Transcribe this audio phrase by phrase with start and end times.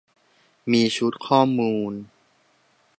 [0.71, 1.93] มีชุดข้อมูล